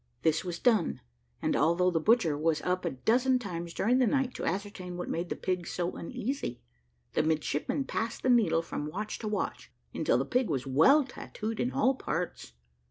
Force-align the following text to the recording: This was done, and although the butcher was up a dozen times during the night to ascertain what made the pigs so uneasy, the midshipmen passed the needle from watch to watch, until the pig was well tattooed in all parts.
This 0.23 0.43
was 0.43 0.57
done, 0.57 0.99
and 1.43 1.55
although 1.55 1.91
the 1.91 1.99
butcher 1.99 2.35
was 2.35 2.59
up 2.63 2.85
a 2.85 2.89
dozen 2.89 3.37
times 3.37 3.71
during 3.71 3.99
the 3.99 4.07
night 4.07 4.33
to 4.33 4.45
ascertain 4.45 4.97
what 4.97 5.11
made 5.11 5.29
the 5.29 5.35
pigs 5.35 5.69
so 5.69 5.95
uneasy, 5.95 6.59
the 7.13 7.21
midshipmen 7.21 7.83
passed 7.83 8.23
the 8.23 8.29
needle 8.31 8.63
from 8.63 8.89
watch 8.89 9.19
to 9.19 9.27
watch, 9.27 9.71
until 9.93 10.17
the 10.17 10.25
pig 10.25 10.49
was 10.49 10.65
well 10.65 11.03
tattooed 11.03 11.59
in 11.59 11.71
all 11.71 11.93
parts. 11.93 12.53